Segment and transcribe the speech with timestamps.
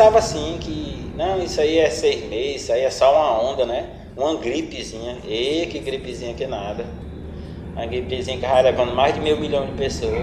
[0.00, 3.66] pensávamos assim, que não, isso aí é seis meses, isso aí é só uma onda,
[3.66, 3.86] né?
[4.16, 5.18] Uma gripezinha.
[5.26, 6.86] E que gripezinha que nada.
[7.74, 10.22] Uma gripezinha que vai levando mais de meio milhão de pessoas.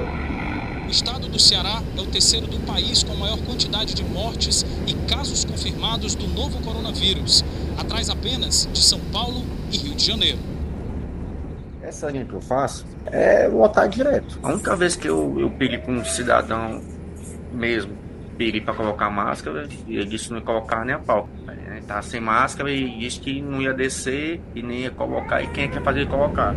[0.87, 4.65] O estado do Ceará é o terceiro do país com a maior quantidade de mortes
[4.87, 7.45] e casos confirmados do novo coronavírus,
[7.77, 10.39] atrás apenas de São Paulo e Rio de Janeiro.
[11.83, 14.39] Essa linha que eu faço é lotar direto.
[14.41, 16.81] A única vez que eu, eu pedi com um cidadão
[17.53, 18.06] mesmo
[18.37, 21.27] pedi para colocar máscara e ele disse que não ia colocar nem a pau.
[21.47, 25.41] Ele tá sem máscara e disse que não ia descer e nem ia colocar.
[25.41, 26.55] E quem é que ia fazer ele colocar?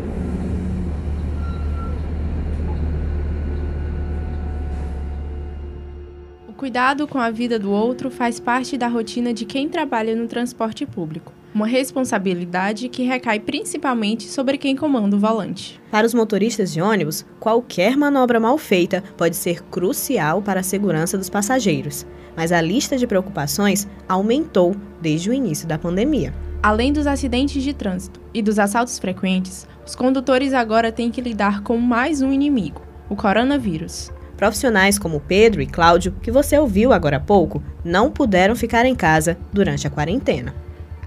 [6.46, 10.28] O cuidado com a vida do outro faz parte da rotina de quem trabalha no
[10.28, 15.80] transporte público uma responsabilidade que recai principalmente sobre quem comanda o volante.
[15.90, 21.18] Para os motoristas de ônibus, qualquer manobra mal feita pode ser crucial para a segurança
[21.18, 22.06] dos passageiros,
[22.36, 26.32] mas a lista de preocupações aumentou desde o início da pandemia.
[26.62, 31.62] Além dos acidentes de trânsito e dos assaltos frequentes, os condutores agora têm que lidar
[31.62, 34.12] com mais um inimigo, o coronavírus.
[34.36, 38.94] Profissionais como Pedro e Cláudio, que você ouviu agora há pouco, não puderam ficar em
[38.94, 40.54] casa durante a quarentena.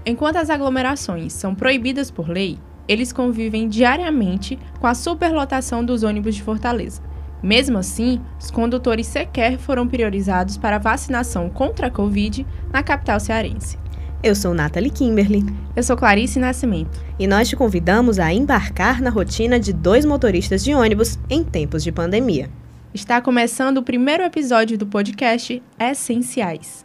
[0.06, 6.34] Enquanto as aglomerações são proibidas por lei, eles convivem diariamente com a superlotação dos ônibus
[6.34, 7.02] de Fortaleza.
[7.42, 13.18] Mesmo assim, os condutores sequer foram priorizados para a vacinação contra a Covid na capital
[13.18, 13.78] cearense.
[14.22, 15.44] Eu sou Nathalie Kimberly.
[15.76, 16.98] Eu sou Clarice Nascimento.
[17.18, 21.84] E nós te convidamos a embarcar na rotina de dois motoristas de ônibus em tempos
[21.84, 22.48] de pandemia.
[22.94, 26.83] Está começando o primeiro episódio do podcast Essenciais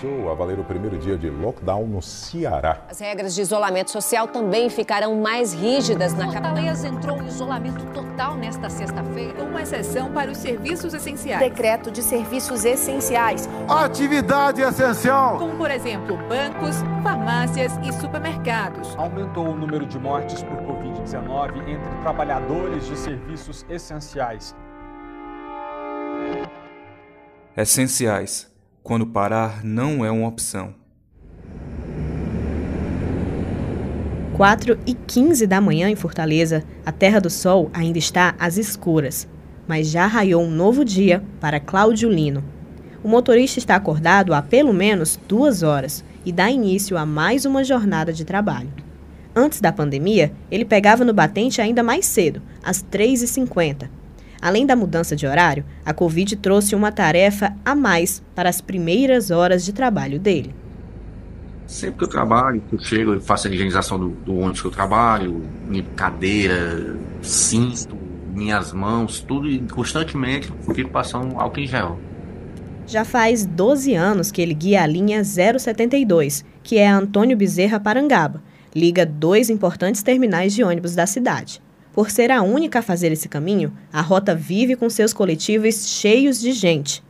[0.00, 2.78] começou a valer o primeiro dia de lockdown no Ceará.
[2.88, 6.40] As regras de isolamento social também ficarão mais rígidas na capital.
[6.50, 11.40] Fortaleza entrou em isolamento total nesta sexta-feira, com uma exceção para os serviços essenciais.
[11.40, 13.48] Decreto de serviços essenciais.
[13.68, 15.38] Atividade essencial.
[15.38, 18.96] Como, por exemplo, bancos, farmácias e supermercados.
[18.96, 24.54] Aumentou o número de mortes por Covid-19 entre trabalhadores de serviços essenciais.
[27.56, 28.49] Essenciais
[28.82, 30.74] quando parar não é uma opção.
[34.34, 39.28] 4 e 15 da manhã em Fortaleza, a Terra do Sol ainda está às escuras,
[39.68, 42.42] mas já raiou um novo dia para Cláudio Lino.
[43.04, 47.62] O motorista está acordado há pelo menos duas horas e dá início a mais uma
[47.62, 48.72] jornada de trabalho.
[49.34, 53.88] Antes da pandemia, ele pegava no batente ainda mais cedo, às 3h50,
[54.40, 59.30] Além da mudança de horário, a Covid trouxe uma tarefa a mais para as primeiras
[59.30, 60.54] horas de trabalho dele.
[61.66, 64.66] Sempre que eu trabalho, que eu chego, eu faço a higienização do, do ônibus que
[64.66, 67.96] eu trabalho, minha cadeira, cinto,
[68.34, 71.98] minhas mãos, tudo e constantemente fico passando álcool em gel.
[72.86, 78.42] Já faz 12 anos que ele guia a linha 072, que é Antônio Bezerra Parangaba,
[78.74, 81.62] liga dois importantes terminais de ônibus da cidade.
[81.92, 86.40] Por ser a única a fazer esse caminho, a rota vive com seus coletivos cheios
[86.40, 87.02] de gente.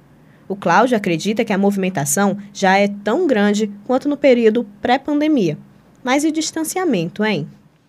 [0.48, 5.56] O Cláudio acredita que a movimentação já é tão grande quanto no período pré-pandemia.
[6.02, 7.48] Mas e o distanciamento, hein?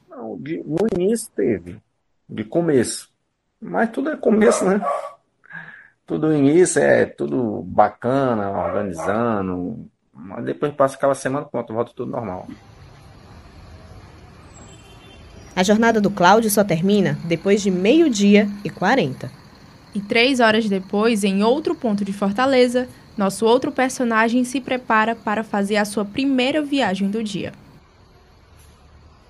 [0.09, 1.78] Não, de, no início teve,
[2.30, 3.09] de começo.
[3.59, 4.81] Mas tudo é começo, né?
[6.06, 9.90] Tudo início é tudo bacana, organizando.
[10.13, 12.47] Mas depois passa aquela semana, pronto, volta tudo normal.
[15.62, 19.32] A jornada do Cláudio só termina depois de meio-dia e 40.
[19.94, 25.44] E três horas depois, em outro ponto de Fortaleza, nosso outro personagem se prepara para
[25.44, 27.54] fazer a sua primeira viagem do dia.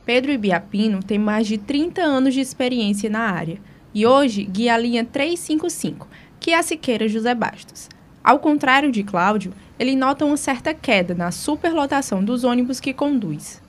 [0.06, 3.60] Pedro Ibiapino tem mais de 30 anos de experiência na área
[3.94, 6.08] e hoje guia a linha 355,
[6.40, 7.90] que é a Siqueira José Bastos.
[8.24, 13.61] Ao contrário de Cláudio, ele nota uma certa queda na superlotação dos ônibus que conduz.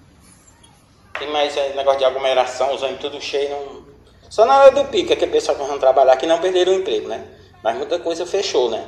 [1.22, 3.48] Tem mais é, negócio de aglomeração, os ônibus tudo cheio.
[3.50, 3.82] Não...
[4.28, 6.72] Só na hora do pico é que o pessoal que vão trabalhar aqui não perderam
[6.72, 7.24] o emprego, né?
[7.62, 8.84] Mas muita coisa fechou, né?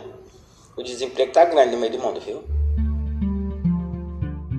[0.76, 2.42] O desemprego tá grande no meio do mundo, viu?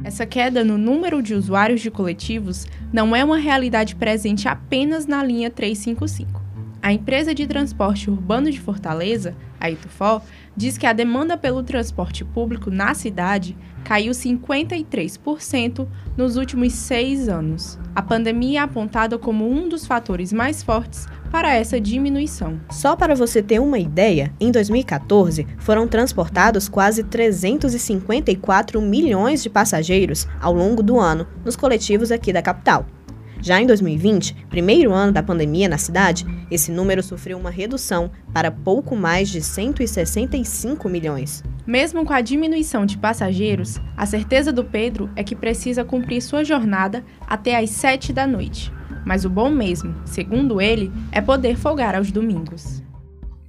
[0.06, 5.22] Essa queda no número de usuários de coletivos não é uma realidade presente apenas na
[5.22, 6.45] linha 355.
[6.86, 10.22] A empresa de transporte urbano de Fortaleza, a Itufó,
[10.56, 17.80] diz que a demanda pelo transporte público na cidade caiu 53% nos últimos seis anos.
[17.96, 22.62] A pandemia é apontada como um dos fatores mais fortes para essa diminuição.
[22.70, 30.28] Só para você ter uma ideia, em 2014 foram transportados quase 354 milhões de passageiros
[30.40, 32.86] ao longo do ano nos coletivos aqui da capital.
[33.46, 38.50] Já em 2020, primeiro ano da pandemia na cidade, esse número sofreu uma redução para
[38.50, 41.44] pouco mais de 165 milhões.
[41.64, 46.44] Mesmo com a diminuição de passageiros, a certeza do Pedro é que precisa cumprir sua
[46.44, 48.74] jornada até às 7 da noite.
[49.06, 52.82] Mas o bom mesmo, segundo ele, é poder folgar aos domingos.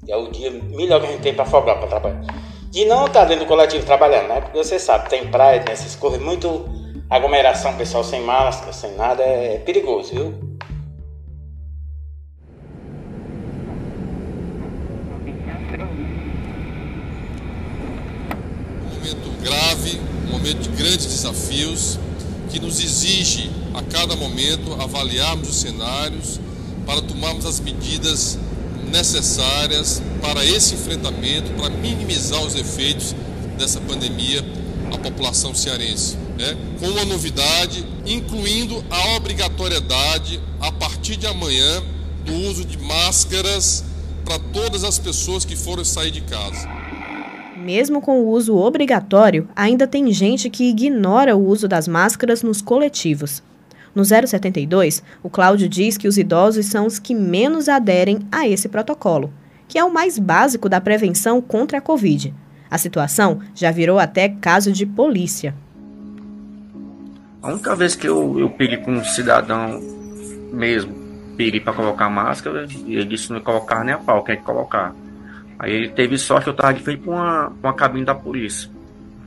[0.06, 2.22] É o dia melhor que a gente tem para folgar, para trabalhar.
[2.70, 4.42] De não estar dentro do coletivo trabalhando, né?
[4.42, 6.68] Porque você sabe, tem praia, tem essas coisas, muito
[7.08, 10.56] aglomeração, pessoal sem máscara, sem nada, é perigoso, viu?
[18.92, 21.98] momento grave, um momento de grandes desafios,
[22.50, 26.40] que nos exige a cada momento avaliarmos os cenários
[26.84, 28.38] para tomarmos as medidas
[28.90, 33.14] necessárias para esse enfrentamento, para minimizar os efeitos
[33.58, 34.44] dessa pandemia
[34.92, 36.25] à população cearense.
[36.36, 36.56] Né?
[36.78, 41.82] Com uma novidade, incluindo a obrigatoriedade, a partir de amanhã,
[42.24, 43.84] do uso de máscaras
[44.24, 46.68] para todas as pessoas que forem sair de casa.
[47.56, 52.60] Mesmo com o uso obrigatório, ainda tem gente que ignora o uso das máscaras nos
[52.60, 53.42] coletivos.
[53.94, 58.68] No 072, o Cláudio diz que os idosos são os que menos aderem a esse
[58.68, 59.32] protocolo,
[59.66, 62.34] que é o mais básico da prevenção contra a Covid.
[62.70, 65.54] A situação já virou até caso de polícia.
[67.42, 69.80] A única vez que eu, eu pedi com um cidadão
[70.52, 70.94] mesmo,
[71.36, 74.94] pedi para colocar máscara, e ele disse não colocar nem a pau, quer colocar.
[75.58, 78.70] Aí ele teve sorte, eu tava de frente com uma, com a cabine da polícia.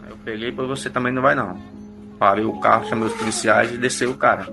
[0.03, 1.57] Aí eu peguei, para você também não vai não.
[2.17, 4.47] Parei o carro, chamei os policiais e desceu o cara.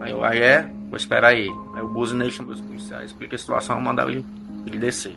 [0.00, 1.48] Aí eu, aí é, vou esperar aí.
[1.74, 4.24] Aí eu buzinei, chamei os policiais, expliquei a situação, mandaram ele,
[4.66, 5.14] ele descer.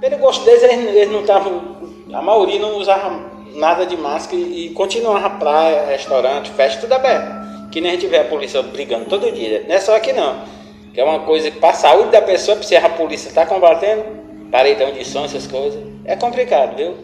[0.00, 1.76] Pelo gosto deles, eles, eles não estavam.
[2.14, 7.70] A maioria não usava nada de máscara e, e continuava praia, restaurante, festa, tudo aberto.
[7.70, 9.64] Que nem a gente vê a polícia brigando todo dia.
[9.68, 10.44] Não é só aqui não.
[10.92, 14.04] Que é uma coisa para a saúde da pessoa, se a polícia está combatendo,
[14.50, 15.80] paredão de som, essas coisas.
[16.04, 16.96] É complicado, viu?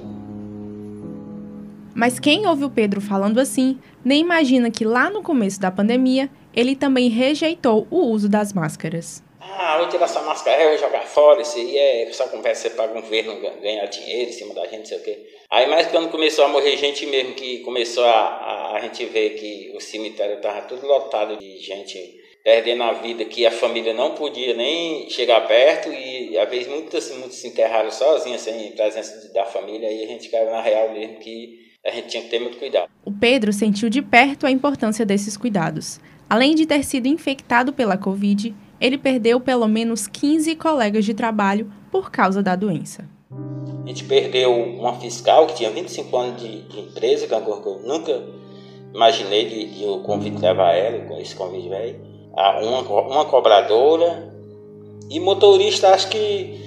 [1.95, 6.29] Mas quem ouve o Pedro falando assim, nem imagina que lá no começo da pandemia,
[6.53, 9.23] ele também rejeitou o uso das máscaras.
[9.41, 12.91] Ah, vou tirar essa máscara, eu vou jogar fora, isso aí é só conversa para
[12.91, 15.34] o governo ganhar dinheiro em cima da gente, não sei o quê.
[15.55, 19.37] Aí, mais quando começou a morrer gente mesmo, que começou a, a, a gente ver
[19.37, 21.97] que o cemitério estava tudo lotado de gente
[22.43, 27.09] perdendo a vida que a família não podia nem chegar perto e às vezes muitas,
[27.19, 31.21] muitos se enterraram sozinhos, sem presença da família, e a gente caiu na real mesmo
[31.21, 32.89] que a gente tinha que ter muito cuidado.
[33.05, 36.01] O Pedro sentiu de perto a importância desses cuidados.
[36.29, 41.73] Além de ter sido infectado pela Covid, ele perdeu pelo menos 15 colegas de trabalho
[41.93, 43.09] por causa da doença.
[43.85, 48.23] A gente perdeu uma fiscal que tinha 25 anos de, de empresa, que eu nunca
[48.93, 54.33] imaginei de, de o convite levar ela, com esse convite velho uma, uma cobradora
[55.09, 56.63] e motorista acho que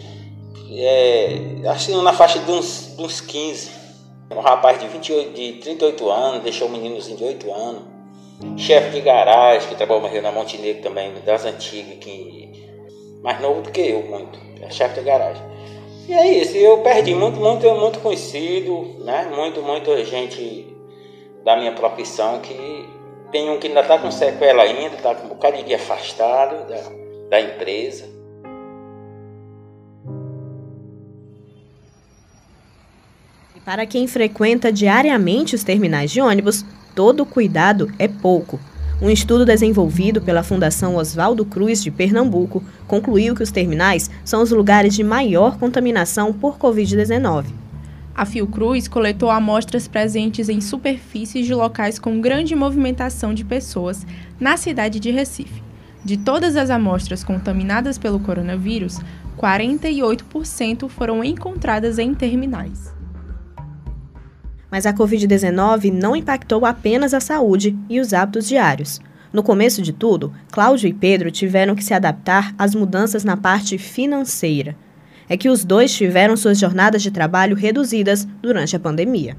[0.71, 3.77] é, acho que na faixa de uns, de uns 15.
[4.29, 7.81] Um rapaz de, 28, de 38 anos, deixou um meninozinho de 8 anos.
[8.57, 12.51] Chefe de garagem, que trabalhou na Montenegro também, das antigas, que
[13.23, 14.37] mais novo do que eu, muito.
[14.61, 15.41] É chefe de garagem.
[16.07, 19.29] E é isso, eu perdi muito, muito, muito conhecido, né?
[19.35, 20.73] Muito, muita gente
[21.43, 22.87] da minha profissão que
[23.29, 26.81] tem um que ainda está com sequela ainda, está com um bocado de afastado da,
[27.29, 28.05] da empresa.
[33.53, 36.63] E para quem frequenta diariamente os terminais de ônibus,
[36.95, 38.57] todo cuidado é pouco.
[38.99, 44.49] Um estudo desenvolvido pela Fundação Oswaldo Cruz de Pernambuco concluiu que os terminais são os
[44.49, 47.45] lugares de maior contaminação por Covid-19.
[48.15, 54.03] A Fiocruz coletou amostras presentes em superfícies de locais com grande movimentação de pessoas
[54.39, 55.61] na cidade de Recife.
[56.03, 58.97] De todas as amostras contaminadas pelo coronavírus,
[59.37, 62.96] 48% foram encontradas em terminais.
[64.69, 68.99] Mas a Covid-19 não impactou apenas a saúde e os hábitos diários.
[69.31, 73.77] No começo de tudo, Cláudio e Pedro tiveram que se adaptar às mudanças na parte
[73.77, 74.75] financeira
[75.29, 79.37] é que os dois tiveram suas jornadas de trabalho reduzidas durante a pandemia.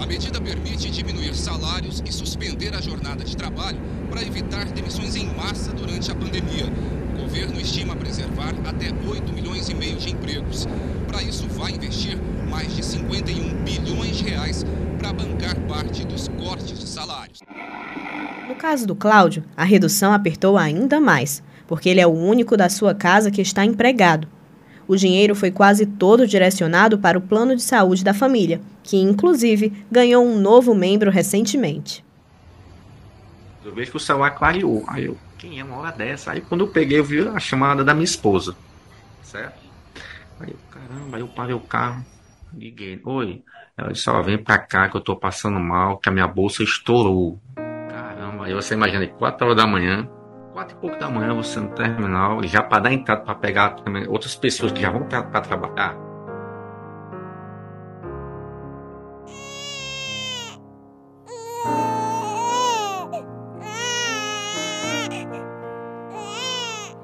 [0.00, 3.78] A medida permite diminuir salários e suspender a jornada de trabalho
[4.10, 6.66] para evitar demissões em massa durante a pandemia.
[7.28, 10.66] O governo estima preservar até 8 milhões e meio de empregos.
[11.06, 12.16] Para isso, vai investir
[12.48, 14.64] mais de 51 bilhões de reais
[14.98, 17.40] para bancar parte dos cortes de salários.
[18.48, 22.70] No caso do Cláudio, a redução apertou ainda mais porque ele é o único da
[22.70, 24.26] sua casa que está empregado.
[24.88, 29.84] O dinheiro foi quase todo direcionado para o plano de saúde da família, que inclusive
[29.92, 32.02] ganhou um novo membro recentemente.
[33.62, 34.82] Eu vejo que o celular clareou.
[34.88, 36.32] Aí eu, quem é uma hora dessa?
[36.32, 38.56] Aí quando eu peguei, eu vi a chamada da minha esposa.
[39.22, 39.58] Certo?
[40.40, 42.04] Aí caramba, aí eu parei o carro,
[42.52, 43.00] liguei.
[43.04, 43.42] Oi.
[43.76, 46.64] Ela disse, ó, vem pra cá que eu tô passando mal, que a minha bolsa
[46.64, 47.38] estourou.
[47.54, 50.08] Caramba, aí você imagina, 4 horas da manhã,
[50.52, 53.76] quatro e pouco da manhã, você no terminal, já para dar entrada para pegar
[54.08, 56.07] outras pessoas que já vão para trabalhar.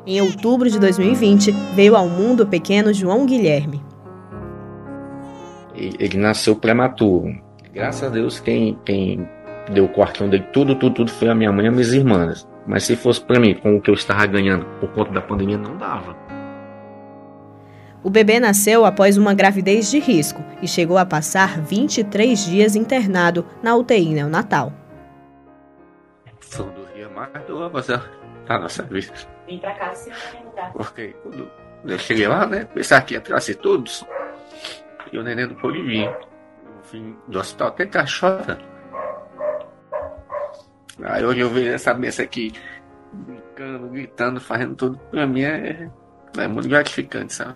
[0.07, 3.83] Em outubro de 2020, veio ao mundo o pequeno João Guilherme.
[5.75, 7.35] Ele nasceu prematuro.
[7.73, 9.27] Graças a Deus, quem, quem
[9.73, 12.47] deu o quartinho dele, tudo, tudo, tudo foi a minha mãe e minhas irmãs.
[12.67, 15.57] Mas se fosse para mim, com o que eu estava ganhando por conta da pandemia,
[15.57, 16.15] não dava.
[18.03, 23.47] O bebê nasceu após uma gravidez de risco e chegou a passar 23 dias internado
[23.63, 24.71] na UTI neonatal.
[26.41, 27.99] Foi do dia mais do você
[28.47, 29.34] tá nossa vida.
[29.47, 30.11] Vim pra cá se
[30.55, 30.71] tá?
[30.73, 31.51] Porque quando
[31.85, 34.05] eu cheguei lá, né, pensar que ia trazer todos,
[35.13, 36.09] e o neném não pôde vir.
[36.09, 38.59] No fim do hospital até caixota.
[41.03, 42.53] Aí hoje eu vejo essa mesa aqui,
[43.13, 45.89] brincando, gritando, fazendo tudo, pra mim é,
[46.39, 47.55] é muito gratificante, sabe?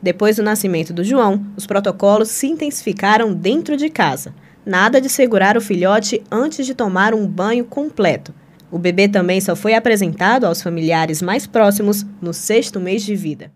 [0.00, 4.34] Depois do nascimento do João, os protocolos se intensificaram dentro de casa.
[4.66, 8.34] Nada de segurar o filhote antes de tomar um banho completo.
[8.72, 13.52] O bebê também só foi apresentado aos familiares mais próximos no sexto mês de vida.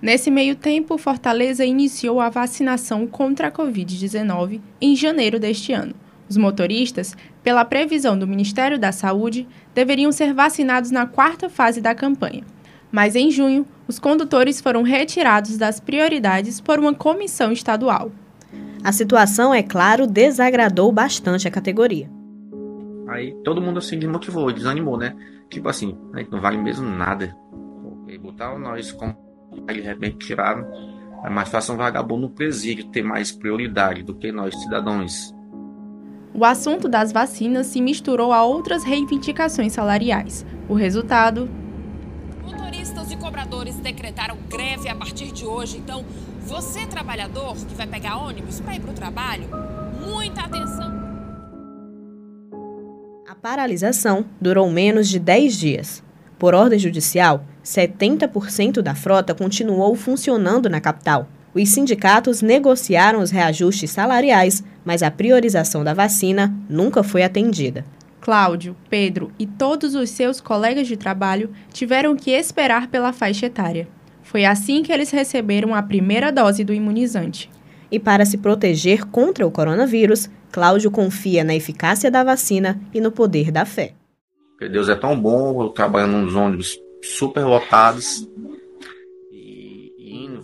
[0.00, 5.96] Nesse meio tempo, Fortaleza iniciou a vacinação contra a Covid-19 em janeiro deste ano.
[6.28, 11.92] Os motoristas, pela previsão do Ministério da Saúde, deveriam ser vacinados na quarta fase da
[11.92, 12.44] campanha.
[12.92, 18.12] Mas em junho, os condutores foram retirados das prioridades por uma comissão estadual.
[18.84, 22.17] A situação, é claro, desagradou bastante a categoria.
[23.08, 25.16] Aí todo mundo assim desmotivou, desanimou, né?
[25.48, 27.36] Tipo assim, a gente não vale mesmo nada.
[28.06, 29.16] E botaram nós como
[29.66, 30.66] de repente tiraram.
[31.24, 35.34] É mais fácil um vagabundo no presídio ter mais prioridade do que nós, cidadãos
[36.38, 40.46] o assunto das vacinas se misturou a outras reivindicações salariais.
[40.68, 41.50] O resultado.
[42.44, 45.78] Motoristas e cobradores decretaram greve a partir de hoje.
[45.78, 46.04] Então,
[46.46, 49.48] você, trabalhador que vai pegar ônibus para ir para o trabalho,
[50.00, 50.97] muita atenção.
[53.42, 56.02] Paralisação durou menos de 10 dias.
[56.38, 61.28] Por ordem judicial, 70% da frota continuou funcionando na capital.
[61.54, 67.84] Os sindicatos negociaram os reajustes salariais, mas a priorização da vacina nunca foi atendida.
[68.20, 73.88] Cláudio, Pedro e todos os seus colegas de trabalho tiveram que esperar pela faixa etária.
[74.22, 77.48] Foi assim que eles receberam a primeira dose do imunizante.
[77.90, 83.12] E para se proteger contra o coronavírus, Cláudio confia na eficácia da vacina e no
[83.12, 83.94] poder da fé.
[84.58, 88.28] Deus é tão bom, eu trabalhando nos ônibus super lotados,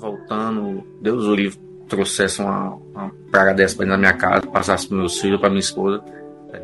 [0.04, 1.58] voltando, Deus o livre,
[1.88, 5.60] trouxesse uma, uma praga dessa dentro da minha casa, passasse para meus filhos, para minha
[5.60, 5.98] esposa,
[6.50, 6.58] tá?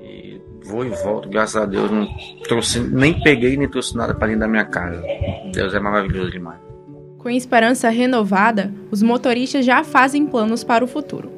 [0.00, 2.06] E vou e volto, graças a Deus, não
[2.44, 5.02] trouxe, nem peguei nem trouxe nada para dentro da minha casa.
[5.52, 6.67] Deus é maravilhoso demais.
[7.28, 11.30] Com esperança renovada, os motoristas já fazem planos para o futuro.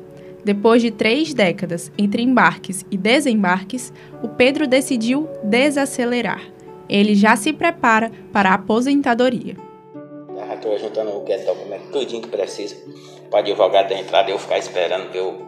[0.45, 3.93] Depois de três décadas entre embarques e desembarques,
[4.23, 6.43] o Pedro decidiu desacelerar.
[6.89, 9.57] Ele já se prepara para a aposentadoria
[10.53, 12.77] estou juntando o que é documento, tudinho que precisa,
[13.31, 15.41] para advogado da entrada eu ficar esperando eu,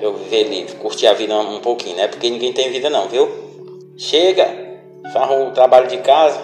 [0.00, 2.06] eu viver livre, curtir a vida um pouquinho, né?
[2.06, 3.28] Porque ninguém tem vida não, viu?
[3.96, 4.46] Chega,
[5.12, 6.38] faz o trabalho de casa,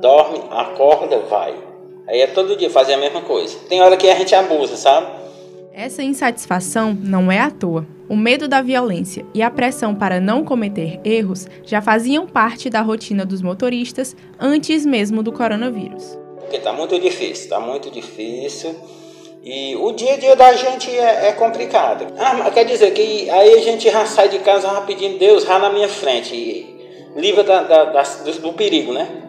[0.00, 1.73] dorme, acorda, vai.
[2.06, 3.56] Aí é todo dia fazer a mesma coisa.
[3.68, 5.06] Tem hora que a gente abusa, sabe?
[5.72, 7.86] Essa insatisfação não é à toa.
[8.08, 12.80] O medo da violência e a pressão para não cometer erros já faziam parte da
[12.80, 16.18] rotina dos motoristas antes mesmo do coronavírus.
[16.38, 18.76] Porque está muito difícil, está muito difícil.
[19.42, 22.06] E o dia a dia da gente é, é, complicado.
[22.18, 25.70] Ah, quer dizer que aí a gente já sai de casa rapidinho, Deus, já na
[25.70, 26.34] minha frente.
[26.34, 26.74] E
[27.16, 29.23] livra da, da, da, do, do, perigo, né?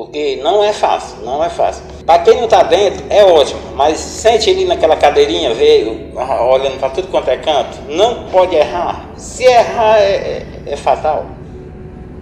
[0.00, 1.84] Porque não é fácil, não é fácil.
[2.06, 3.60] Para quem não está dentro, é ótimo.
[3.76, 9.10] Mas sente ali naquela cadeirinha, vê, olhando para tudo quanto é canto, não pode errar.
[9.18, 11.26] Se errar, é, é, é fatal.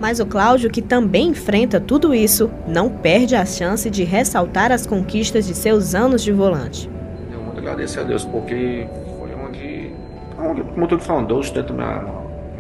[0.01, 4.85] Mas o Cláudio, que também enfrenta tudo isso, não perde a chance de ressaltar as
[4.85, 6.91] conquistas de seus anos de volante.
[7.33, 8.89] Eu muito agradeço a Deus porque
[9.21, 9.93] foi onde,
[10.37, 12.05] onde como eu estou falando, eu sustento minha,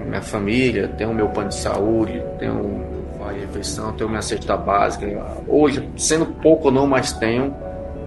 [0.06, 2.97] minha família, tenho meu plano de saúde, tenho
[3.28, 5.06] a refeição, tenho minha cesta básica.
[5.46, 7.54] Hoje, sendo pouco ou não, mas tenho,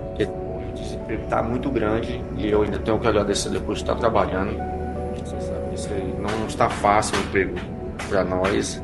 [0.07, 3.95] porque o desemprego está muito grande e eu ainda tenho que agradecer depois de estar
[3.95, 4.55] trabalhando.
[5.71, 7.55] Você sabe não está fácil o emprego
[8.09, 8.81] para nós.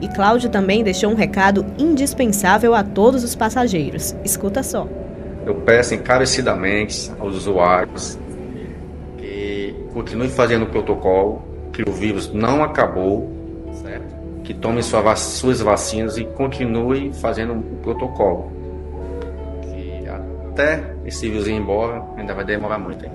[0.00, 4.14] E Cláudio também deixou um recado indispensável a todos os passageiros.
[4.24, 4.86] Escuta só.
[5.46, 8.18] Eu peço encarecidamente aos usuários
[9.16, 13.35] que continuem fazendo o protocolo, que o vírus não acabou?
[14.46, 18.52] Que tomem sua, suas vacinas e continuem fazendo o protocolo.
[19.62, 23.04] Que até esse vírus ir embora ainda vai demorar muito.
[23.04, 23.10] Hein?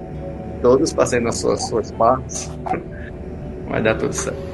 [0.62, 2.52] Todos fazendo as suas, suas partes,
[3.68, 4.51] vai dar tudo certo.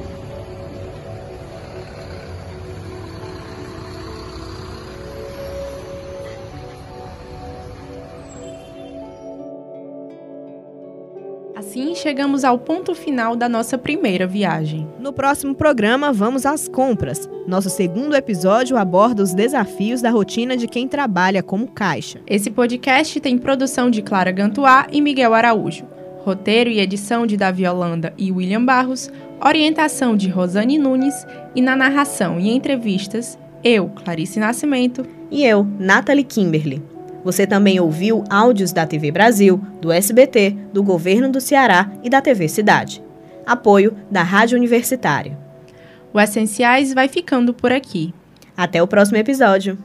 [11.98, 14.88] Chegamos ao ponto final da nossa primeira viagem.
[14.98, 17.28] No próximo programa, vamos às compras.
[17.46, 22.20] Nosso segundo episódio aborda os desafios da rotina de quem trabalha como caixa.
[22.26, 25.86] Esse podcast tem produção de Clara Gantuá e Miguel Araújo.
[26.18, 29.10] Roteiro e edição de Davi Holanda e William Barros,
[29.44, 36.24] orientação de Rosane Nunes e na narração e entrevistas, eu, Clarice Nascimento, e eu, Nathalie
[36.24, 36.97] Kimberly.
[37.28, 42.22] Você também ouviu áudios da TV Brasil, do SBT, do Governo do Ceará e da
[42.22, 43.04] TV Cidade.
[43.44, 45.38] Apoio da Rádio Universitária.
[46.10, 48.14] O Essenciais vai ficando por aqui.
[48.56, 49.76] Até o próximo episódio.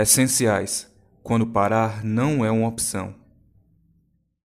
[0.00, 0.90] Essenciais.
[1.22, 3.19] Quando parar não é uma opção.